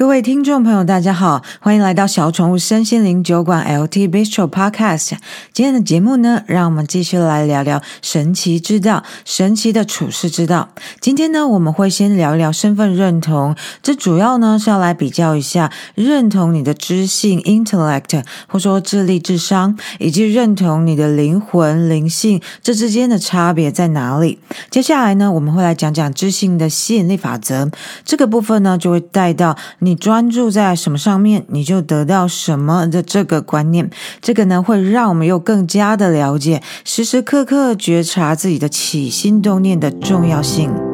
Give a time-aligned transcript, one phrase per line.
[0.00, 5.10] 各位听众朋友，大家好，欢迎来到小宠物身心灵酒馆 LT Bistro Podcast。
[5.52, 10.70] 今天的节目呢，让我们继续来聊聊神奇之道，神奇的处世之道。
[11.02, 24.38] 今天呢，我们会先聊一聊身份认同，这主要呢是要来比较一下认同你的知性 （intellect） 或说智力、智商，以及认同你的灵魂、灵性，这之间的差别在哪里。
[24.70, 27.70] 接下来呢，我们会来讲讲知性的吸引力法则，
[28.06, 29.89] 这个部分呢就会带到你。
[29.90, 33.90] 你专注在什么上面，你就得到什么的这个观念，
[34.22, 40.89] 这个呢会让我们又更加的了解，时时刻刻觉察自己的起心动念的重要性。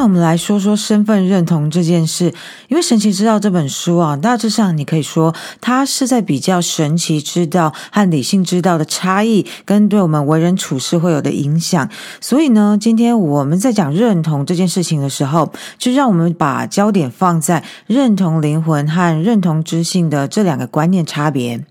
[0.00, 2.32] 那我们来说说身份认同这件事，
[2.68, 11.86] 因为《神奇之道》这本书啊，大致上你可以说它是在比较神奇之道和理性之道的差异，跟对我们为人处事会有的影响。
[12.18, 21.62] 所以呢，今天我们在讲认同这件事情的时候，就让我们把焦点放在认同灵魂和认同知性的这两个观念差别。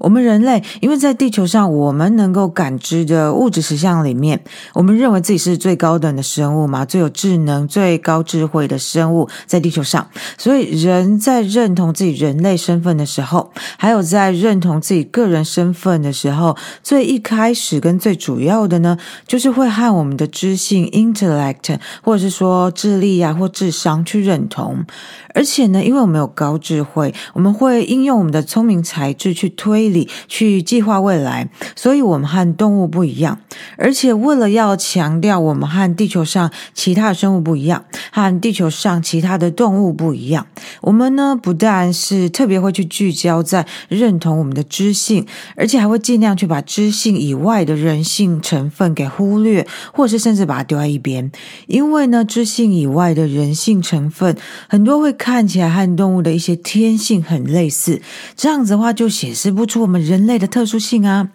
[0.00, 4.42] 我们人类，因为在地球上，我们能够感知的物质实相里面，
[4.74, 10.08] 我们认为自己是最高等的生物嘛，最有智能、最高智慧的生物在地球上。
[10.36, 24.84] 所以，人在认同自己人类身份的时候，还有在认同自己个人身份的时候，最一开始跟最主要的呢，就是会和我们的知性 （intellect） 或者是说智力啊或智商去认同。
[25.34, 33.38] 而且呢，因为我们有高智慧，我们会应用我们的聪明才智去推里、去计划未来，所以我们和动物不一样。
[33.76, 40.46] 而且为了要强调我们和地球上其他的生物不一样，和地球上其他的动物不一样，
[40.80, 51.30] 我们呢不但是特别会去聚焦在认同我们的知性，而且还会尽量去把知性以外的人性成分给忽略，或是甚至把它丢在一边。
[51.66, 54.36] 因为呢，知性以外的人性成分
[54.68, 55.14] 很多会。
[55.20, 58.00] 看起来和动物的一些天性很类似，
[58.36, 61.28] 这样子的话就显示不出我们人类的特殊性啊。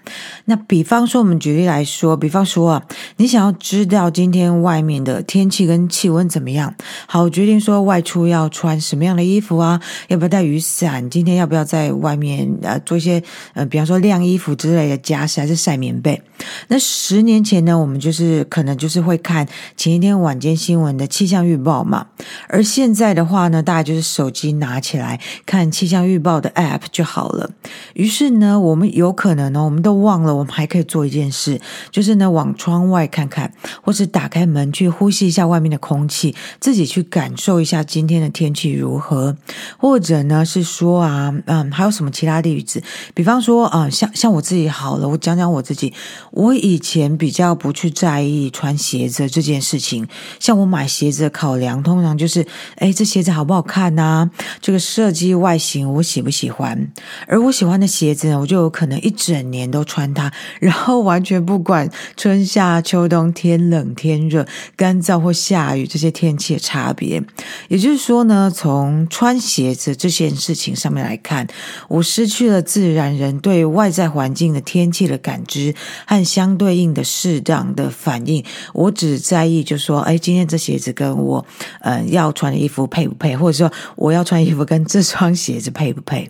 [0.45, 2.83] 那比方说，我们举例来说，比方说啊，
[3.17, 6.73] 你想要知道今天外面的天气跟气温怎么样，
[7.07, 11.09] 好，决定说外出要穿什么样的衣服啊，要不要带雨伞？
[11.09, 13.21] 今天要不要在外面呃做一些
[13.53, 16.21] 呃，比方说晾衣服之类的家事，还是晒棉被？
[16.67, 22.07] 那十年前呢，我们就是可能就是会看前一天晚间新闻的气象预报嘛，
[22.49, 27.51] 而现在的话呢，大家就是手机拿起来看气象预报的 App 就好了。
[27.93, 31.59] 于是呢，我们有可能呢，我们都忘了，我们还可以做一件事，
[31.91, 33.51] 就是呢，往窗外看看，
[33.81, 39.35] 或是打开门去呼吸一下外面的空气，自己去感受一下今天的天气如何。
[39.77, 42.81] 或者呢，是说啊，嗯，还有什么其他例子？
[43.13, 45.93] 比方说啊，像像我自己好了，我讲讲我自己。
[46.31, 50.07] 我以前比较不去在意穿鞋子这件事情，
[50.39, 52.45] 像我买鞋子的考量，通常就是，
[52.77, 54.29] 哎，这鞋子好不好看呐、
[54.61, 56.91] 这个设计外形我喜不喜欢？
[57.27, 67.21] 而我喜欢的鞋我就有可能一整年都穿它，然后完全不管春夏秋冬、天冷天热、干燥或下雨这些天气的差别。
[67.67, 71.47] 也就是说呢，从穿鞋子这件事情上面来看，
[71.89, 75.73] 我失去了自然人对外在环境的天气的感知
[76.05, 78.45] 和相对应的适当的反应。
[78.73, 81.45] 我只在意，就说，哎，今天这鞋子跟我
[81.81, 83.55] 呃要穿的衣服配不配，或者。
[83.55, 86.29] 说我要穿衣服跟这双鞋子配不配？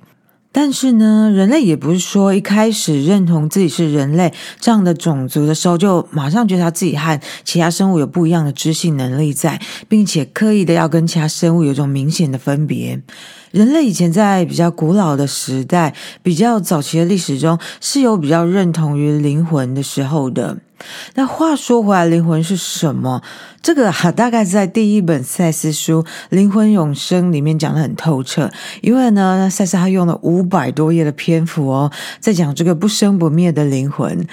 [0.58, 13.02] 但是呢，人类也不是说一开始认同自己是人类这样的种族的时候，就马上觉得他自己和其他生物有不一样的知性能力在，并且刻意的要跟其他生物有一种明显的分别。
[13.56, 20.58] 人类以前在比较古老的时代、比较早期的历史中，是有比较认同于灵魂的时候的。
[21.14, 23.22] 那话说回来，灵魂是什么？
[23.62, 28.52] 这个哈、啊，大概在第一本赛斯书《灵魂永生》里面讲的很透彻。
[28.82, 31.90] 因为呢，赛斯他用了五百多页的篇幅哦，
[32.20, 34.28] 在讲这个不生不灭的灵魂。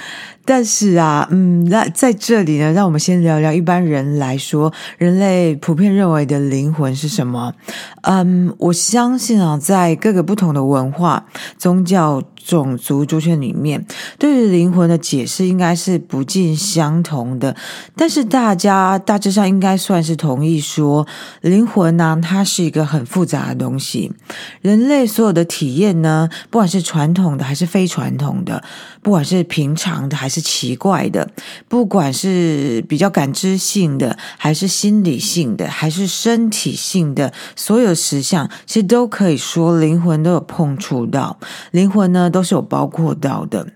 [0.45, 7.55] 但是啊，嗯，那在这里呢，让我们先聊聊一般人来说，人类普遍认为的灵魂是什么？
[8.03, 11.27] 嗯，我相相信啊，在各个不同的文化、
[11.59, 13.85] 宗教、种族族群里面，
[14.19, 17.57] 对于灵魂的解释应该是不尽相同的。
[17.97, 21.07] 但是大家大致上应该算是同意说，
[21.41, 24.13] 灵魂呢，它是一个很复杂的东西。
[24.61, 28.63] 人类所有的体验呢，不管是传统的还是非传统的，
[29.03, 31.29] 不管是平常的还是奇怪的，
[31.69, 41.39] 不管是比较感知性的，还是心理性的，还是身体性的，所有实相其实都可以说灵魂都有碰触到，
[41.71, 43.67] 灵魂呢都是有包括到的。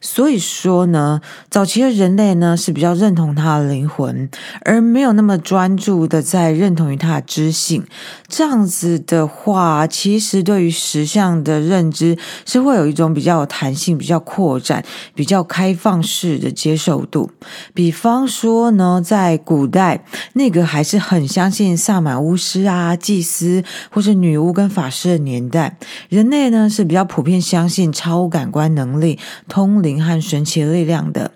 [0.00, 1.20] 所以说呢，
[1.50, 4.28] 早期的人类呢是比较认同他的灵魂，
[4.64, 7.84] 而没有那么专注的在认同于他的知性。
[8.26, 12.16] 这样子的话，其实对于实相的认知
[12.46, 14.82] 是会有一种比较有弹性、比较扩展、
[15.14, 17.30] 比较开放式的接受度。
[17.74, 25.76] 比方说呢，在古代那个还是很相信萨满巫师啊、祭司或是女巫跟法师的年代，
[26.08, 29.18] 人类呢是比较普遍相信超感官能力。
[29.48, 31.32] 通灵和神奇力量的。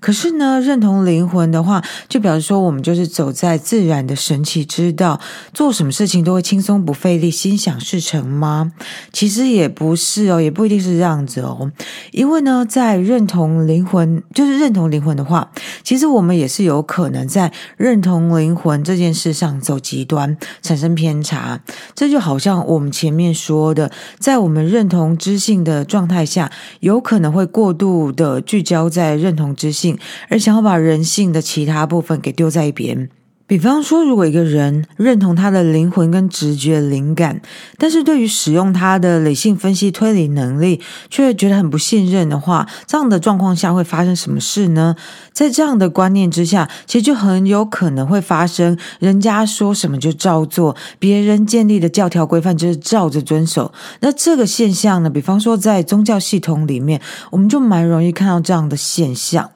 [0.00, 5.20] 可是呢，认同灵魂的话，就表示说我们就是走在自然的神奇之道，
[5.52, 8.72] 做什么事情都会轻松不费力，心想事成吗？
[9.12, 11.72] 其实也不是哦，也不一定是这样子哦。
[12.12, 15.50] 因为呢，在认同灵魂，就是认同灵魂的话，
[15.82, 21.60] 其实我们也是有可能在认同灵魂这件事上走极端，产生偏差。
[21.94, 26.50] 这就好像我们前面说的，在我们认同知性的状态下，
[26.80, 29.87] 有可能会过度的聚焦在认同知性。
[30.28, 33.08] 而想要把人性的其他部分给丢在一边。
[33.46, 37.40] 比方说，如果一个人认同他的灵魂跟直觉灵感，
[37.78, 44.94] 但是对于使用他的理性分析推理能力却觉得很不信任的话，这样的状况下会发生什么事呢？
[45.32, 53.72] 在这样的观念之下，其实就很有可能会发生人家说什么就照做，别人建立的教条规范就是照着遵守。
[54.00, 57.00] 那这个现象呢，比方说在宗教系统里面，
[57.30, 59.52] 我们就蛮容易看到这样的现象。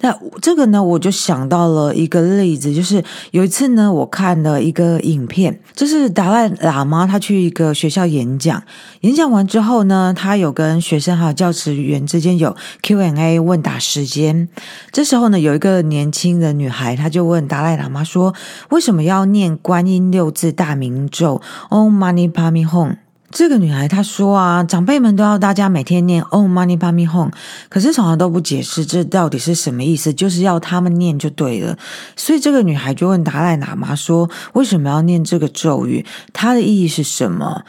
[0.00, 8.62] 那这个呢，我就想到了一个例子，就是有一次呢，我看了一个影片，就是达赖喇嘛他去一个学校演讲，
[9.00, 14.48] 演讲完之后呢，他有跟学生还有教职员之间有 Q&A 问答时间。
[14.92, 18.34] 这时候呢，有一个年轻的女孩，她就问达赖喇嘛说
[18.70, 21.40] ：“为什么要念观音六字大明咒
[21.70, 22.96] ？Om Mani Padme Hum？”
[23.34, 27.32] 这个女孩她说啊，长辈们都要大家每天念 Om Mani Padme Hum，
[27.68, 31.76] 可是从来都不解释这到底是什么意思，就是要他们念就对了。
[32.14, 36.06] 所以这个女孩就问达赖喇嘛说，为什么要念这个咒语？
[36.32, 37.64] 它的意义是什么？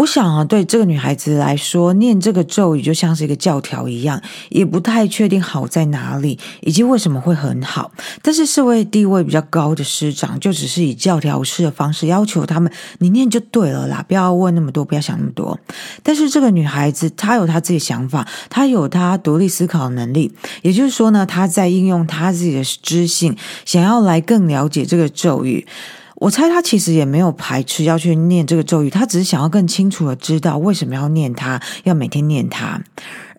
[0.00, 4.18] 我想啊，对这个女孩子来说，念这个咒语就像是一个教条一样，
[4.48, 7.92] 也不太确定好在哪里，以及为什么会很好。
[8.22, 15.60] 但是社会地位比较高的师长，就只是以教条式的方式要求他们，你念就对了啦，不要问那么多，不要想那么多。
[16.02, 20.32] 但是这个女孩子，她有她自己的想法，她有她独立思考的能力，
[20.62, 23.36] 也就是说呢，她在应用她自己的知性，
[23.66, 25.66] 想要来更了解这个咒语。
[26.20, 32.82] 我猜他其实也没有排斥要去念这个咒语，他只是想要更清楚的知道为什么要念它，要每天念它。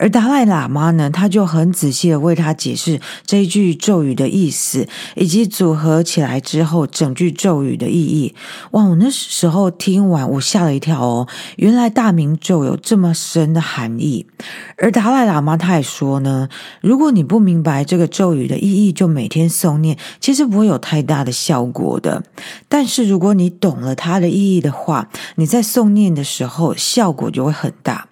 [0.02, 8.34] 而达赖喇嘛呢，他就很仔细的为他解释这一句咒语的意思，以及组合起来之后整句咒语的意义。
[8.72, 11.28] 哇，我那时候听完，我吓了一跳哦，
[11.58, 14.26] 原来大明咒有这么深的含义。
[14.78, 16.50] 而达赖喇嘛他也说呢，
[16.82, 22.24] 如果你不明白这个咒语的意义，就每天诵念，其实不会有太大的效果的。
[22.68, 28.08] 但是如果你懂了它的意义的话，你在诵念的时候，效果就会很大。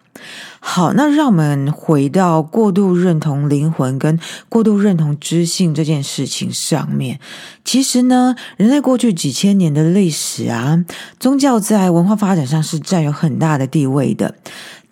[0.59, 4.19] 好，那让我们回到过度认同灵魂跟
[4.49, 7.19] 过度认同知性这件事情上面。
[7.63, 10.83] 其实呢，人类过去几千年的历史啊，
[11.19, 14.35] 宗教在文化发展上是占有很大的地位的。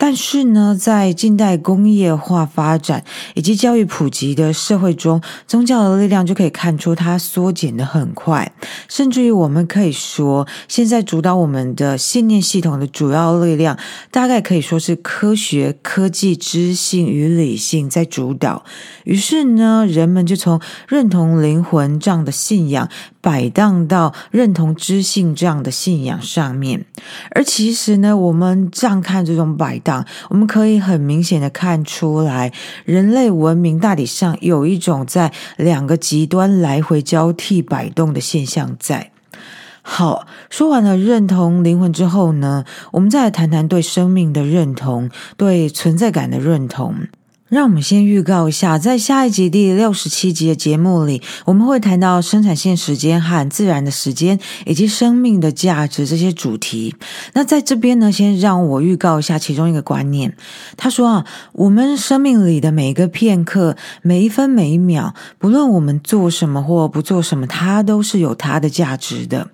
[0.00, 8.52] 但是呢，在近代工业化发展以及教育普及的社会中，宗教的力量就可以看出它缩减得很快，
[8.88, 13.76] 甚至于我们可以说，现在主导我们的信念系统的主要力量，
[14.12, 18.64] 大概可以说是科学、科技、知性与理性在主导。
[19.02, 22.88] 于是呢，人们就从认同灵魂这样的信仰，
[23.20, 26.84] 摆荡到认同知性这样的信仰上面。
[27.32, 30.04] 而其实呢，我们这样看这种摆荡。
[30.28, 32.52] 我们可以很明显的看出来，
[32.84, 39.10] 人类文明大体上有一种在两个极端来回交替摆动的现象在。
[39.82, 45.08] 好，说完了认同灵魂之后呢，我们再来谈谈对生命的认同，
[45.38, 46.94] 对存在感的认同。
[47.48, 56.94] 让我们先预告一下，在下一集第六十七集的节目里，我们会谈到生产线时间和自然的时间，以及生命的价值这些主题。
[57.32, 60.36] 那在这边呢，先让我预告一下其中一个观念。
[60.76, 69.48] 他说啊，我们生命里的每一个片刻，每一分每一秒，不论我们做什么或不做什么，它都是有它的价值的。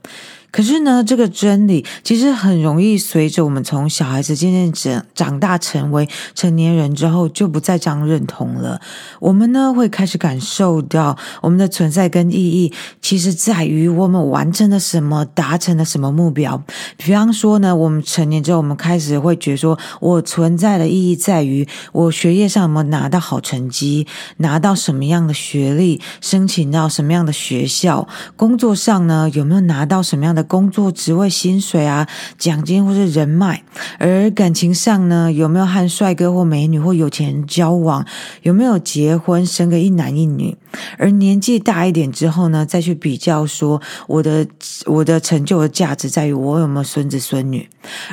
[0.55, 8.81] 可是呢，这个真理其实很容易随着我们从小孩子渐渐长长大成为成年人之后，就不再这样认同了。
[9.19, 16.63] 我们呢会开始感受到我们的存在跟意义，其实在于我们完成了什么，达成了什么目标。
[16.99, 24.07] 比方说呢，我们成年之后，我们开始会觉得说，我存在的意义在于我学业上有没有拿到好成绩，
[24.37, 28.07] 拿到什么样的学历，申请到什么样的学校，
[28.37, 30.44] 工作上呢有没有拿到什么样的。
[30.45, 32.07] 工作职位、薪水啊、
[32.39, 33.63] 奖金或是人脉，
[33.99, 38.05] 而感情上呢，有没有和帅哥或美女或有钱人交往？
[38.43, 40.57] 有没有结婚生个一男一女？
[40.99, 44.47] 而年纪大一点之后呢，再去比较说，我的
[44.87, 47.69] 我的成就的价值在于我有没有孙子孙女？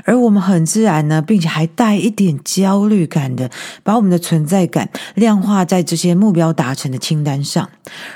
[0.05, 3.49] 而我们很自然呢，并且还带一点焦虑感的，
[3.83, 7.67] 把我们的存在感量化在这些目标达成的清单上。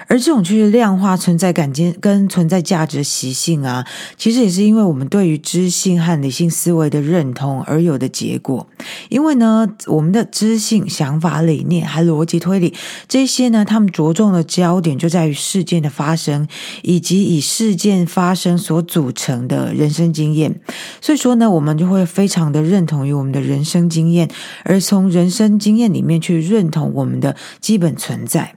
[0.08, 3.86] 而这种去量化存在感跟跟存在价值的习性啊。
[4.18, 8.68] 其实也是因为我们对于知性和理性思维的认同而有的结果。
[9.10, 12.74] 因为呢，我们的知性、想法、理念还逻辑推理
[13.08, 16.48] 这些呢，他们着重的焦点就在于事件的发生，
[16.82, 20.60] 以及以事件发生所组成的人生经验。
[21.02, 24.30] 所以说呢，我们就会非常的认同于我们的人生经验，
[24.64, 28.56] 而从人生经验里面去认同我们的基本存在。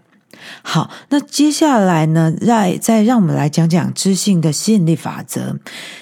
[0.63, 5.59] 好，那接下来呢，再再让我们来讲讲知性的吸引力法则。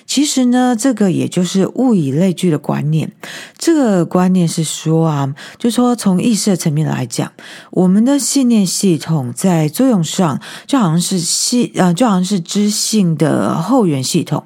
[0.07, 3.13] 其实呢，这个也就是物以类聚的观念。
[3.59, 7.33] 这个观念是说啊，就说从意识层面来讲，
[7.71, 14.45] 我们的信念系统在作用上就好像是系呃，就好像是知性的后援系统。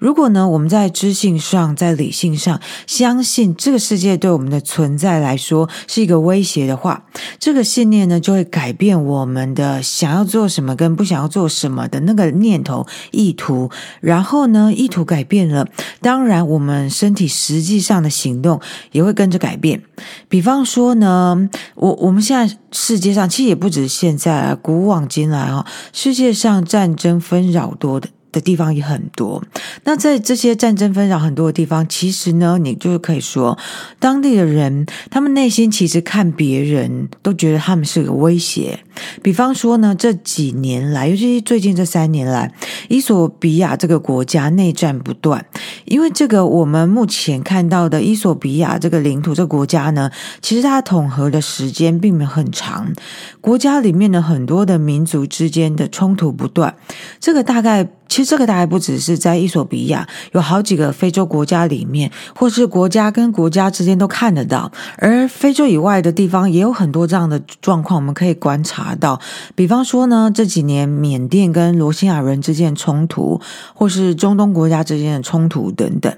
[0.00, 7.04] 如果呢，我们在知性上，在理性上相信这个世界对我们的存在来说是一个威胁的话，
[7.38, 13.70] 这个信念呢就会改变我们的想要做什么跟不想要做什么的那个念头意图。
[14.00, 15.66] 然后呢，意图改变了，
[16.00, 18.58] 当然我们身体实际上的行动
[18.92, 19.82] 也会跟着改变。
[20.30, 28.08] 比方说呢，我我们现在世界上其实也不止现在啊，古往今来啊，世界上战争纷扰多的。
[28.32, 29.42] 的地方也很多。
[29.84, 33.58] 那在这些战争纷扰很多的地方，其实呢，你就可以说，
[33.98, 38.80] 当地的人他们内心其实看别人都觉得他们是个威胁。
[39.22, 42.52] 比方说呢，这几年来，尤其是最近这三年来，
[42.88, 45.44] 伊索比亚这个国家内战不断。
[45.86, 50.10] 因为这个，我们目前看到的伊索比亚这个领土这个国家呢，
[50.42, 52.92] 其实它统合的时间并没有很长。
[53.40, 56.74] 国家里面的很多的民族之间的冲突不断。
[57.18, 57.88] 这个大概。
[58.10, 64.70] 其实这个大概不只是在伊索比亚，有好几个非洲国家里面，或是国家跟国家之间都看得到。
[64.98, 69.20] 而非洲以外的地方也有很多这样的状况，我们可以观察到。
[69.54, 73.40] 比方说呢，这几年缅甸跟罗兴亚人之间的冲突，
[73.72, 76.12] 或是中东国家之间的冲突等等。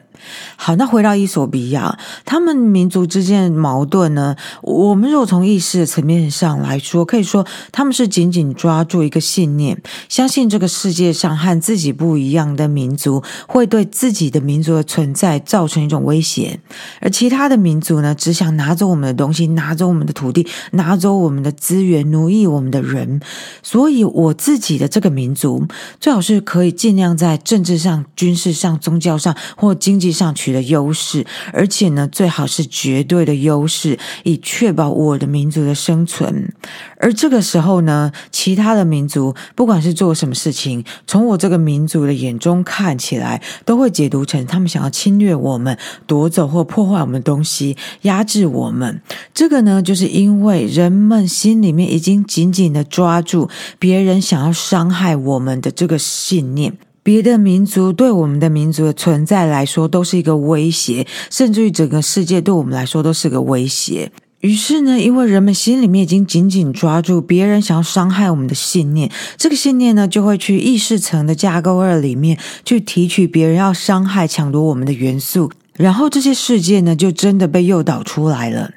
[0.56, 4.36] 好，那回到伊索比亚，他们民族之间的矛盾呢？
[4.62, 16.60] 我们如果从意识的层面上来说，可以说他们是紧紧抓住一个信念，相信这个世界上和自己不一样的民族会对自己的民族的存在造成一种威胁，
[17.00, 23.20] 而其他的民族呢，只想拿走我们的东西，拿走我们的土地，拿走我们的资源，奴役我们的人。
[23.62, 25.66] 所以，我自己的这个民族
[25.98, 36.52] 最好是可以尽量在政治上、军事上、宗教上或经济上取得优势，而且呢，最好是绝对的优势，以确保我的民族的生存。
[36.98, 45.76] 而这个时候呢，其他的民族不管是做什么事情，从我这个民族的眼中看起来，都会解读成他们想要侵略我们、
[46.06, 49.00] 夺走或破坏我们的东西、压制我们。
[49.34, 56.76] 这个呢，就是因为人们心里面已经紧紧的抓住别人想要伤害我们的这个信念。
[57.02, 64.12] 别的民族对我们的民族的存在来说都是一个威胁，甚至于整个世界对我们来说都是个威胁。
[64.40, 78.72] 于是呢，因为人们心里面已经紧紧抓住别人想要伤害我们的信念，这个信念呢，就会去意识层的架构二里面去提取别人要伤害、抢夺我们的元素，然后这些事件呢，就真的被诱导出来了。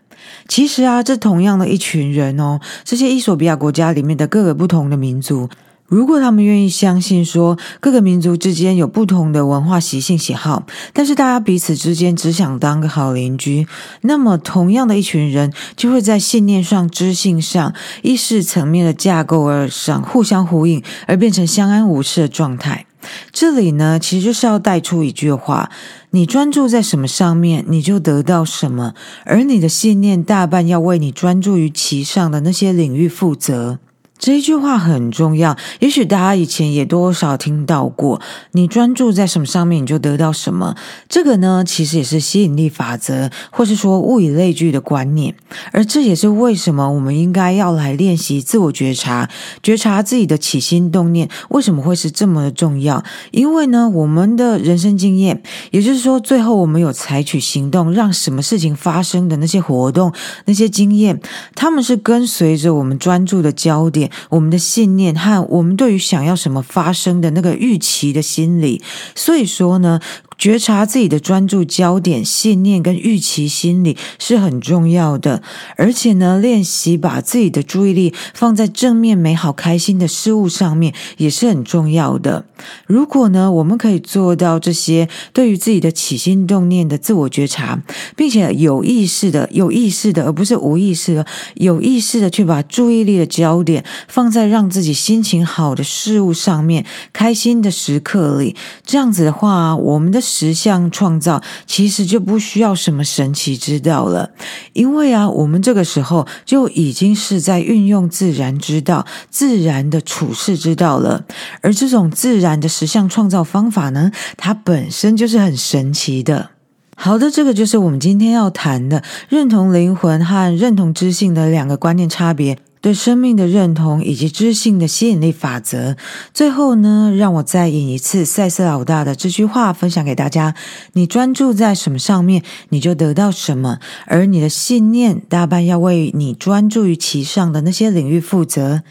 [0.48, 5.50] 其实啊，这同样的一群人哦，这些伊索比亚国家里面的各个不同的民族。
[5.88, 13.68] 如果他们愿意相信说各个民族之间有不同的文化习性喜好，但是大家彼此之间只想当个好邻居，
[14.02, 22.88] 那么同样的一群人就会在信念上、知性上、意识层面的架构而上互相呼应，而变成相安无事的状态。
[23.32, 25.70] 这里呢，其实就是要带出一句话：
[26.10, 33.78] 你专注在什么上面，你就得到什么，而你的信念大半要为你专注于其上的那些领域负责。
[34.18, 38.22] 这一句话很重要，也许大家以前也多少听到过。
[38.54, 40.76] 你专注在什么上面，你就得到什么。
[41.10, 45.36] 这个呢，其实也是吸引力法则，或是说物以类聚的观念。
[45.74, 49.30] 而这也是为什么我们应该要来练习自我觉察，
[49.62, 53.04] 觉察自己的起心动念，为什么会是这么的重要？
[53.32, 60.14] 因为呢，我们的人生经验，也就是说，最后我们有采取行动，让什么事情发生的那些活动、
[60.46, 61.20] 那些经验，
[61.54, 64.06] 他们是跟随着我们专注的焦点。
[64.30, 68.82] 我们的信念和我们对于想要什么发生的那个预期的心理，
[69.16, 70.00] 所以说呢。
[70.38, 75.42] 觉察自己的专注焦点、信念跟预期心理是很重要的，
[75.78, 82.46] 而且呢，练习把自己的注意力放在正面、美好、开心的事物上面也是很重要的。
[82.86, 87.82] 如果呢，我们可以做到这些，对于自己的起心动念的自我觉察，
[88.16, 91.26] 并且有意识的、有意识的，而不是无意识的、
[91.56, 100.25] 有意识的去把注意力的焦点放在让自己心情好的事物上面、开心的时刻里，这样子的话，我们的。
[100.26, 104.32] 实相创造其实就不需要什么神奇之道了，
[104.74, 111.24] 因为啊，我们这个时候就已经是在运用自然之道、自然的处世之道了。
[111.62, 116.50] 而这种自然的实相创造方法呢，它本身就是很神奇的。
[116.98, 122.58] 好的，这个就是我们今天要谈的认同灵魂和认同知性的两个观念差别。
[122.86, 125.98] 对生命的认同以及知性的吸引力法则。
[126.36, 130.54] 最后呢，让我再引一次赛斯老大的这句话分享给大家：
[130.94, 133.80] 你专注在什么上面，你就得到什么。
[134.06, 138.84] 而你的信念大半要为你专注于其上的那些领域负责。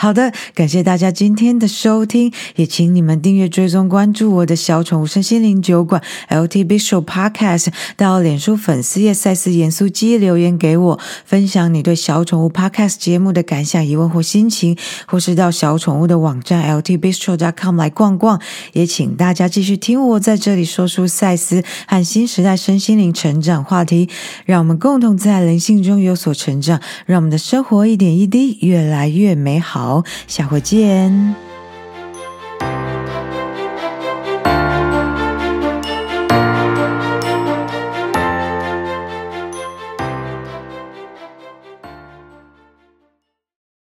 [0.00, 14.78] 好的，感谢大家今天的收听，也请你们订阅、追踪、关注我的小宠物身心灵酒馆 LT Big Show Podcast，到脸书粉丝页赛斯盐酥鸡留言给我，分享你对小宠物 Podcast 节目的感想、疑问或心情，
[15.08, 18.40] 或是到小宠物的网站 LTBistro.com 来逛逛。
[18.74, 24.08] 也请大家继续听我在这里说出赛斯和新时代身心灵成长话题，
[24.46, 29.87] 让我们共同在灵性中有所成长，让我们的生活一点一滴越来越美好。
[29.88, 31.47] 好，下回见。